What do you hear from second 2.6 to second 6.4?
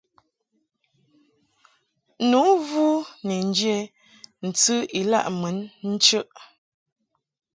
vu ni nje ntɨ ilaʼ mun chəʼ.